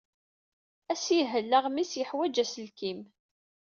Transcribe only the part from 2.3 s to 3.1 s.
aselkim.